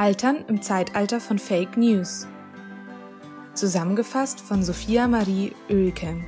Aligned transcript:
Altern 0.00 0.46
im 0.48 0.62
Zeitalter 0.62 1.20
von 1.20 1.38
Fake 1.38 1.76
News. 1.76 2.26
Zusammengefasst 3.52 4.40
von 4.40 4.64
Sophia 4.64 5.06
Marie 5.06 5.52
Oelke. 5.68 6.24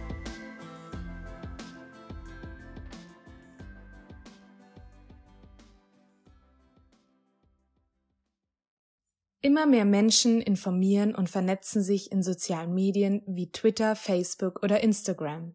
Immer 9.41 9.65
mehr 9.65 9.87
Menschen 9.87 10.43
informieren 10.43 11.15
und 11.15 11.31
vernetzen 11.31 11.83
sich 11.83 12.13
in 12.13 12.23
sozialen 12.23 12.75
Medien 12.75 13.23
wie 13.27 13.51
Twitter, 13.53 13.97
Facebook 13.97 14.63
oder 14.63 14.83
Instagram. 14.83 15.55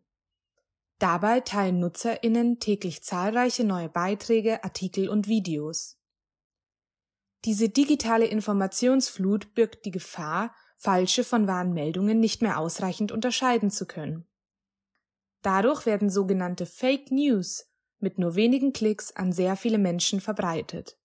Dabei 0.97 1.41
teilen 1.41 1.79
Nutzerinnen 1.79 2.57
täglich 2.59 3.03
zahlreiche 3.03 3.63
neue 3.63 3.89
Beiträge, 3.89 4.63
Artikel 4.63 5.07
und 5.07 5.27
Videos. 5.27 5.96
Diese 7.45 7.69
digitale 7.69 8.25
Informationsflut 8.25 9.53
birgt 9.53 9.85
die 9.85 9.91
Gefahr, 9.91 10.53
falsche 10.77 11.23
von 11.23 11.47
wahren 11.47 11.73
Meldungen 11.73 12.19
nicht 12.19 12.41
mehr 12.41 12.59
ausreichend 12.59 13.11
unterscheiden 13.11 13.71
zu 13.71 13.85
können. 13.85 14.27
Dadurch 15.41 15.85
werden 15.85 16.09
sogenannte 16.09 16.65
Fake 16.65 17.11
News 17.11 17.69
mit 17.99 18.19
nur 18.19 18.35
wenigen 18.35 18.73
Klicks 18.73 19.15
an 19.15 19.31
sehr 19.31 19.55
viele 19.55 19.77
Menschen 19.77 20.21
verbreitet. 20.21 20.97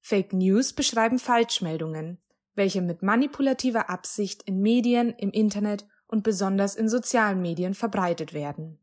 Fake 0.00 0.32
News 0.32 0.72
beschreiben 0.72 1.18
Falschmeldungen, 1.18 2.22
welche 2.54 2.80
mit 2.80 3.02
manipulativer 3.02 3.90
Absicht 3.90 4.42
in 4.42 4.60
Medien, 4.60 5.10
im 5.10 5.30
Internet 5.30 5.86
und 6.06 6.22
besonders 6.22 6.76
in 6.76 6.88
sozialen 6.88 7.42
Medien 7.42 7.74
verbreitet 7.74 8.32
werden. 8.32 8.78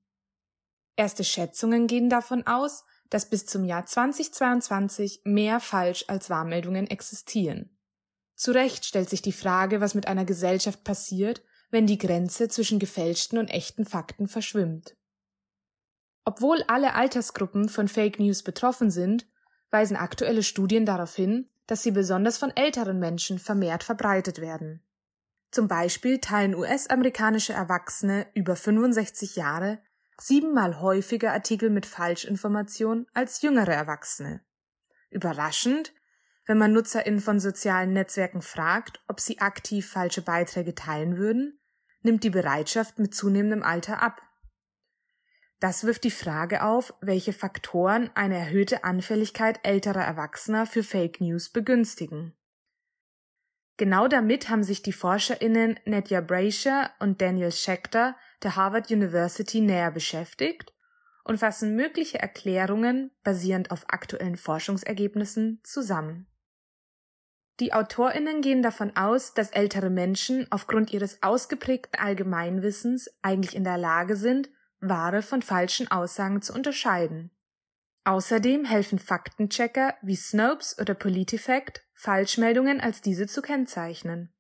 Erste 0.96 1.24
Schätzungen 1.24 1.88
gehen 1.88 2.10
davon 2.10 2.46
aus, 2.46 2.84
dass 3.10 3.30
bis 3.30 3.46
zum 3.46 3.64
Jahr 3.64 3.86
2022 3.86 5.22
mehr 5.24 5.60
Falsch- 5.60 6.06
als 6.08 6.30
Wahrmeldungen 6.30 6.88
existieren. 6.88 7.78
Zu 8.36 8.52
Recht 8.52 8.86
stellt 8.86 9.10
sich 9.10 9.22
die 9.22 9.32
Frage, 9.32 9.82
was 9.82 9.94
mit 9.96 10.08
einer 10.08 10.26
Gesellschaft 10.26 10.84
passiert, 10.84 11.44
wenn 11.70 11.88
die 11.88 11.98
Grenze 11.98 12.50
zwischen 12.50 12.80
gefälschten 12.80 13.38
und 13.40 13.50
echten 13.50 13.86
Fakten 13.86 14.28
verschwimmt. 14.28 14.96
Obwohl 16.26 16.64
alle 16.68 16.94
Altersgruppen 16.94 17.70
von 17.70 17.88
Fake 17.88 18.20
News 18.20 18.44
betroffen 18.44 18.92
sind, 18.92 19.28
weisen 19.70 19.98
aktuelle 19.98 20.44
Studien 20.44 20.86
darauf 20.86 21.16
hin, 21.16 21.50
dass 21.68 21.84
sie 21.84 21.92
besonders 21.92 22.38
von 22.38 22.56
älteren 22.56 23.00
Menschen 23.00 23.40
vermehrt 23.40 23.84
verbreitet 23.84 24.40
werden. 24.40 24.84
Zum 25.52 25.68
Beispiel 25.68 26.20
teilen 26.20 26.56
US-amerikanische 26.56 27.54
Erwachsene 27.54 28.28
über 28.34 28.56
65 28.56 29.36
Jahre 29.36 29.80
siebenmal 30.20 30.80
häufiger 30.80 31.34
Artikel 31.34 31.70
mit 31.70 31.86
Falschinformation 31.86 33.08
als 33.14 33.42
jüngere 33.42 33.74
Erwachsene. 33.74 34.42
Überraschend, 35.10 35.94
wenn 36.46 36.58
man 36.58 36.74
NutzerInnen 36.74 37.22
von 37.22 37.40
sozialen 37.40 37.94
Netzwerken 37.94 38.42
fragt, 38.42 39.02
ob 39.08 39.20
sie 39.20 39.40
aktiv 39.40 39.90
falsche 39.90 40.22
Beiträge 40.22 40.76
teilen 40.76 41.18
würden, 41.18 41.60
nimmt 42.02 42.24
die 42.24 42.30
Bereitschaft 42.30 43.00
mit 43.00 43.16
zunehmendem 43.16 43.64
Alter 43.64 44.02
ab. 44.02 44.22
Das 45.60 45.86
wirft 45.86 46.04
die 46.04 46.12
Frage 46.12 46.64
auf, 46.64 46.94
welche 47.00 47.32
Faktoren 47.32 48.10
eine 48.16 48.38
erhöhte 48.38 48.84
Anfälligkeit 48.84 49.62
älterer 49.64 50.04
Erwachsener 50.04 50.66
für 50.66 50.84
Fake 50.84 51.22
News 51.22 51.50
begünstigen. 51.50 52.36
Genau 53.78 54.08
damit 54.08 54.50
haben 54.50 54.64
sich 54.64 54.82
die 54.82 54.92
ForscherInnen 54.92 55.80
Nadja 55.86 56.22
Brasher 56.22 56.92
und 57.00 57.22
Daniel 57.22 57.52
Schechter 57.52 58.16
der 58.44 58.56
Harvard 58.56 58.92
University 58.92 59.62
näher 59.62 59.92
beschäftigt 59.92 60.74
und 61.24 61.38
fassen 61.40 61.76
mögliche 61.76 62.20
Erklärungen 62.20 63.12
basierend 63.24 63.72
auf 63.72 63.86
aktuellen 63.88 64.36
Forschungsergebnissen 64.36 65.62
zusammen. 65.64 66.28
Die 67.60 67.72
AutorInnen 67.72 68.42
gehen 68.42 68.64
davon 68.64 68.96
aus, 68.98 69.34
dass 69.34 69.52
ältere 69.52 69.90
Menschen 69.90 70.48
aufgrund 70.52 70.92
ihres 70.92 71.22
ausgeprägten 71.22 72.00
Allgemeinwissens 72.00 73.10
eigentlich 73.22 73.56
in 73.56 73.64
der 73.64 73.78
Lage 73.78 74.16
sind, 74.16 74.50
wahre 74.80 75.22
von 75.22 75.42
falschen 75.42 75.90
Aussagen 75.90 76.42
zu 76.42 76.54
unterscheiden. 76.54 77.32
Außerdem 78.06 78.66
helfen 78.66 79.00
Faktenchecker 79.00 79.96
wie 80.02 80.16
Snopes 80.16 80.78
oder 80.78 80.94
PolitiFact, 80.94 81.86
Falschmeldungen 81.94 82.82
als 82.82 83.02
diese 83.02 83.28
zu 83.28 83.42
kennzeichnen. 83.42 84.34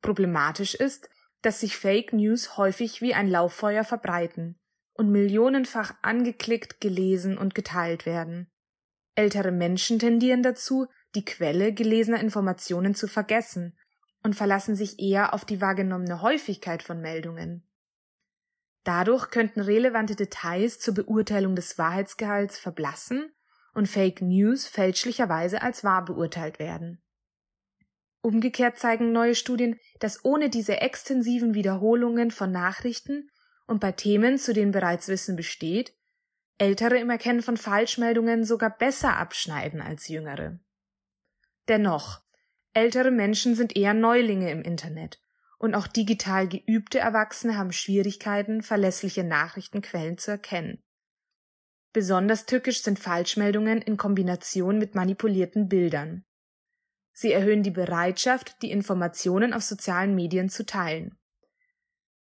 Problematisch 0.00 0.74
ist, 0.74 1.10
dass 1.42 1.60
sich 1.60 1.76
Fake 1.76 2.12
News 2.12 2.56
häufig 2.56 3.00
wie 3.00 3.14
ein 3.14 3.28
Lauffeuer 3.28 3.84
verbreiten 3.84 4.58
und 4.94 5.10
millionenfach 5.10 5.94
angeklickt, 6.02 6.80
gelesen 6.80 7.38
und 7.38 7.54
geteilt 7.54 8.06
werden. 8.06 8.50
Ältere 9.14 9.52
Menschen 9.52 9.98
tendieren 9.98 10.42
dazu, 10.42 10.86
die 11.14 11.24
Quelle 11.24 11.72
gelesener 11.72 12.20
Informationen 12.20 12.94
zu 12.94 13.08
vergessen 13.08 13.78
und 14.22 14.34
verlassen 14.34 14.74
sich 14.74 14.98
eher 14.98 15.34
auf 15.34 15.44
die 15.44 15.60
wahrgenommene 15.60 16.22
Häufigkeit 16.22 16.82
von 16.82 17.00
Meldungen. 17.00 17.64
Dadurch 18.84 19.30
könnten 19.30 19.60
relevante 19.60 20.16
Details 20.16 20.78
zur 20.78 20.94
Beurteilung 20.94 21.54
des 21.54 21.78
Wahrheitsgehalts 21.78 22.58
verblassen 22.58 23.32
und 23.74 23.86
Fake 23.86 24.22
News 24.22 24.66
fälschlicherweise 24.66 25.62
als 25.62 25.84
wahr 25.84 26.04
beurteilt 26.04 26.58
werden. 26.58 27.02
Umgekehrt 28.20 28.78
zeigen 28.78 29.12
neue 29.12 29.34
Studien, 29.34 29.78
dass 30.00 30.24
ohne 30.24 30.50
diese 30.50 30.80
extensiven 30.80 31.54
Wiederholungen 31.54 32.30
von 32.30 32.50
Nachrichten 32.50 33.30
und 33.66 33.80
bei 33.80 33.92
Themen, 33.92 34.38
zu 34.38 34.52
denen 34.52 34.72
bereits 34.72 35.08
Wissen 35.08 35.36
besteht, 35.36 35.94
Ältere 36.58 36.98
im 36.98 37.08
Erkennen 37.08 37.42
von 37.42 37.56
Falschmeldungen 37.56 38.44
sogar 38.44 38.76
besser 38.76 39.16
abschneiden 39.16 39.80
als 39.80 40.08
Jüngere. 40.08 40.58
Dennoch, 41.68 42.20
ältere 42.72 43.12
Menschen 43.12 43.54
sind 43.54 43.76
eher 43.76 43.94
Neulinge 43.94 44.50
im 44.50 44.62
Internet 44.62 45.20
und 45.58 45.76
auch 45.76 45.86
digital 45.86 46.48
geübte 46.48 46.98
Erwachsene 46.98 47.56
haben 47.56 47.72
Schwierigkeiten, 47.72 48.62
verlässliche 48.62 49.22
Nachrichtenquellen 49.22 50.18
zu 50.18 50.32
erkennen. 50.32 50.82
Besonders 51.92 52.46
tückisch 52.46 52.82
sind 52.82 52.98
Falschmeldungen 52.98 53.80
in 53.80 53.96
Kombination 53.96 54.78
mit 54.78 54.94
manipulierten 54.94 55.68
Bildern. 55.68 56.24
Sie 57.20 57.32
erhöhen 57.32 57.64
die 57.64 57.72
Bereitschaft, 57.72 58.62
die 58.62 58.70
Informationen 58.70 59.52
auf 59.52 59.64
sozialen 59.64 60.14
Medien 60.14 60.48
zu 60.48 60.64
teilen. 60.64 61.18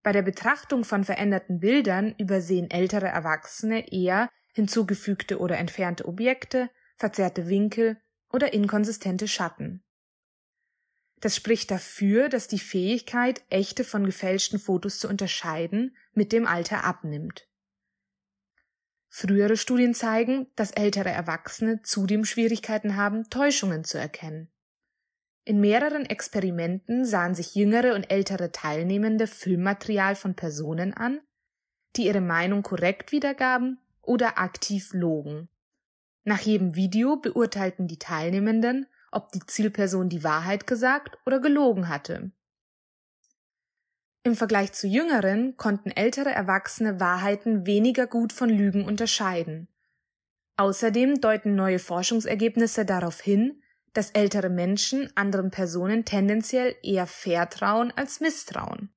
Bei 0.02 0.12
der 0.12 0.24
Betrachtung 0.24 0.84
von 0.84 1.04
veränderten 1.04 1.60
Bildern 1.60 2.16
übersehen 2.18 2.72
ältere 2.72 3.06
Erwachsene 3.06 3.94
eher 3.94 4.28
hinzugefügte 4.56 5.38
oder 5.38 5.60
entfernte 5.60 6.08
Objekte, 6.08 6.72
verzerrte 6.96 7.48
Winkel 7.48 8.02
oder 8.34 8.54
inkonsistente 8.54 9.28
Schatten. 9.28 9.84
Das 11.20 11.36
spricht 11.36 11.70
dafür, 11.70 12.28
dass 12.28 12.48
die 12.48 12.58
Fähigkeit, 12.58 13.44
echte 13.52 13.84
von 13.84 14.04
gefälschten 14.04 14.58
Fotos 14.58 14.98
zu 14.98 15.08
unterscheiden, 15.08 15.96
mit 16.14 16.32
dem 16.32 16.48
Alter 16.48 16.84
abnimmt. 16.84 17.48
Frühere 19.10 19.58
Studien 19.58 19.94
zeigen, 19.94 20.48
dass 20.56 20.72
ältere 20.72 21.10
Erwachsene 21.10 21.84
zudem 21.84 22.26
Schwierigkeiten 22.26 22.96
haben, 22.96 23.30
Täuschungen 23.30 23.84
zu 23.84 24.00
erkennen. 24.00 24.52
In 25.48 25.62
mehreren 25.62 26.06
Experimenten 26.06 27.06
sahen 27.06 27.34
sich 27.34 27.56
jüngere 27.56 27.96
und 27.96 28.12
ältere 28.12 28.52
Teilnehmende 28.52 29.28
Filmmaterial 29.28 30.16
von 30.16 30.36
Personen 30.36 30.94
an, 30.94 31.22
die 31.96 32.08
ihre 32.08 32.20
Meinung 32.20 32.64
korrekt 32.64 33.14
wiedergaben 33.14 33.80
oder 34.02 34.40
aktiv 34.40 34.92
logen. 34.92 35.48
Nach 36.26 36.42
jedem 36.42 36.76
Video 36.76 37.16
beurteilten 37.16 37.88
die 37.88 37.98
Teilnehmenden, 37.98 38.88
ob 39.10 39.32
die 39.32 39.40
Zielperson 39.40 40.10
die 40.10 40.26
Wahrheit 40.26 40.68
gesagt 40.68 41.18
oder 41.26 41.40
gelogen 41.40 41.88
hatte. 41.88 42.30
Im 44.24 44.36
Vergleich 44.36 44.74
zu 44.74 44.86
jüngeren 44.86 45.56
konnten 45.56 45.92
ältere 45.92 46.32
Erwachsene 46.32 47.00
Wahrheiten 47.00 47.66
weniger 47.66 48.06
gut 48.06 48.34
von 48.34 48.50
Lügen 48.50 48.84
unterscheiden. 48.84 49.70
Außerdem 50.58 51.22
deuten 51.22 51.56
neue 51.56 51.80
Forschungsergebnisse 51.80 52.84
darauf 52.84 53.22
hin, 53.22 53.62
dass 53.94 54.12
ältere 54.12 54.50
Menschen 54.50 55.12
anderen 55.16 55.52
Personen 55.52 56.06
tendenziell 56.06 56.76
eher 56.84 57.08
vertrauen 57.08 57.92
als 57.96 58.20
misstrauen. 58.20 58.94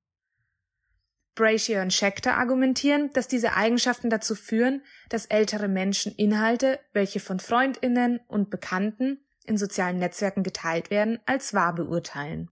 Brashier 1.34 1.80
und 1.80 1.92
Schechter 1.92 2.36
argumentieren, 2.36 3.10
dass 3.12 3.28
diese 3.28 3.54
Eigenschaften 3.54 4.10
dazu 4.10 4.34
führen, 4.34 4.82
dass 5.08 5.26
ältere 5.26 5.68
Menschen 5.68 6.14
Inhalte, 6.14 6.80
welche 6.92 7.20
von 7.20 7.40
Freundinnen 7.40 8.20
und 8.28 8.50
Bekannten 8.50 9.24
in 9.46 9.56
sozialen 9.56 9.98
Netzwerken 9.98 10.42
geteilt 10.42 10.90
werden, 10.90 11.18
als 11.26 11.54
wahr 11.54 11.74
beurteilen. 11.74 12.50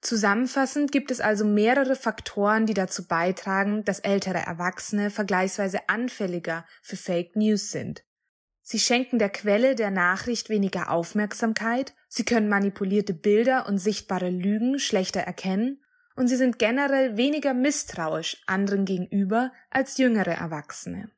Zusammenfassend 0.00 0.92
gibt 0.92 1.10
es 1.10 1.20
also 1.20 1.44
mehrere 1.44 1.96
Faktoren, 1.96 2.66
die 2.66 2.74
dazu 2.74 3.06
beitragen, 3.06 3.84
dass 3.84 3.98
ältere 3.98 4.38
Erwachsene 4.38 5.10
vergleichsweise 5.10 5.88
anfälliger 5.88 6.64
für 6.82 6.96
Fake 6.96 7.34
News 7.34 7.70
sind. 7.70 8.04
Sie 8.70 8.78
schenken 8.78 9.18
der 9.18 9.30
Quelle 9.30 9.74
der 9.74 9.90
Nachricht 9.90 10.50
weniger 10.50 10.90
Aufmerksamkeit, 10.90 11.94
sie 12.06 12.26
können 12.26 12.50
manipulierte 12.50 13.14
Bilder 13.14 13.66
und 13.66 13.78
sichtbare 13.78 14.28
Lügen 14.28 14.78
schlechter 14.78 15.20
erkennen 15.20 15.82
und 16.16 16.28
sie 16.28 16.36
sind 16.36 16.58
generell 16.58 17.16
weniger 17.16 17.54
misstrauisch 17.54 18.42
anderen 18.46 18.84
gegenüber 18.84 19.52
als 19.70 19.96
jüngere 19.96 20.34
Erwachsene. 20.34 21.10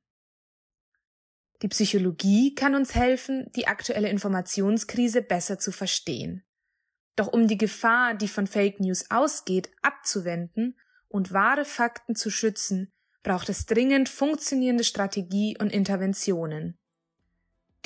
Die 1.63 1.67
Psychologie 1.67 2.55
kann 2.55 2.77
uns 2.77 2.95
helfen, 2.95 3.51
die 3.57 3.67
aktuelle 3.67 4.11
Informationskrise 4.11 5.21
besser 5.21 5.59
zu 5.59 5.73
verstehen. 5.73 6.45
Doch 7.17 7.27
um 7.27 7.49
die 7.49 7.59
Gefahr, 7.59 8.15
die 8.15 8.29
von 8.29 8.47
Fake 8.47 8.79
News 8.79 9.11
ausgeht, 9.11 9.73
abzuwenden 9.83 10.79
und 11.09 11.33
wahre 11.33 11.65
Fakten 11.65 12.15
zu 12.15 12.31
schützen, 12.31 12.93
braucht 13.25 13.49
es 13.49 13.67
dringend 13.67 14.09
funktionierende 14.09 14.85
Strategie 14.85 15.59
und 15.59 15.73
Interventionen. 15.73 16.80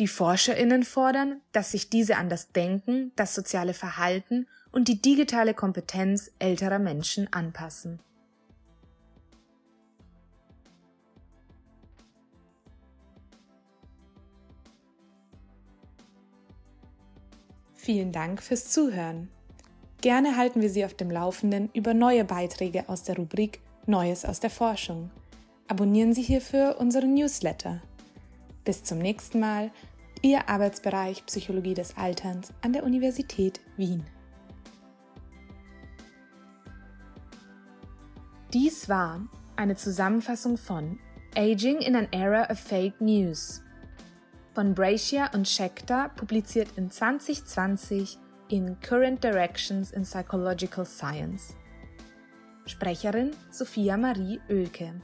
Die 0.00 0.08
Forscherinnen 0.08 0.82
fordern, 0.82 1.40
dass 1.52 1.70
sich 1.70 1.88
diese 1.88 2.16
an 2.16 2.28
das 2.28 2.50
Denken, 2.50 3.12
das 3.14 3.34
soziale 3.34 3.74
Verhalten 3.74 4.48
und 4.72 4.88
die 4.88 5.00
digitale 5.00 5.54
Kompetenz 5.54 6.32
älterer 6.40 6.80
Menschen 6.80 7.32
anpassen. 7.32 8.00
Vielen 17.74 18.10
Dank 18.12 18.42
fürs 18.42 18.70
Zuhören. 18.70 19.28
Gerne 20.00 20.36
halten 20.36 20.60
wir 20.60 20.70
Sie 20.70 20.84
auf 20.84 20.94
dem 20.94 21.10
Laufenden 21.10 21.70
über 21.72 21.94
neue 21.94 22.24
Beiträge 22.24 22.88
aus 22.88 23.04
der 23.04 23.16
Rubrik 23.16 23.60
Neues 23.86 24.24
aus 24.24 24.40
der 24.40 24.50
Forschung. 24.50 25.10
Abonnieren 25.68 26.14
Sie 26.14 26.22
hierfür 26.22 26.76
unseren 26.80 27.14
Newsletter. 27.14 27.82
Bis 28.64 28.82
zum 28.82 28.98
nächsten 28.98 29.40
Mal, 29.40 29.70
Ihr 30.22 30.48
Arbeitsbereich 30.48 31.26
Psychologie 31.26 31.74
des 31.74 31.96
Alterns 31.98 32.52
an 32.62 32.72
der 32.72 32.84
Universität 32.84 33.60
Wien. 33.76 34.04
Dies 38.54 38.88
war 38.88 39.20
eine 39.56 39.76
Zusammenfassung 39.76 40.56
von 40.56 40.98
Aging 41.36 41.78
in 41.78 41.94
an 41.94 42.08
Era 42.10 42.50
of 42.50 42.58
Fake 42.58 43.00
News 43.00 43.60
von 44.54 44.72
Brashier 44.72 45.30
und 45.34 45.48
Schechter, 45.48 46.10
publiziert 46.16 46.68
in 46.76 46.90
2020 46.90 48.18
in 48.48 48.78
Current 48.80 49.22
Directions 49.22 49.90
in 49.90 50.04
Psychological 50.04 50.86
Science. 50.86 51.56
Sprecherin 52.64 53.32
Sophia 53.50 53.96
Marie 53.96 54.40
Oelke 54.48 54.94